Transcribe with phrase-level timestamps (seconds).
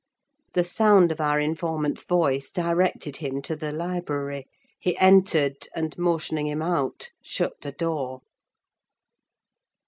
[0.53, 4.47] The sound of our informant's voice directed him to the library;
[4.79, 8.21] he entered and motioning him out, shut the door.